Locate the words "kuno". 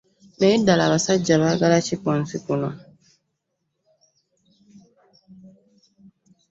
2.45-2.69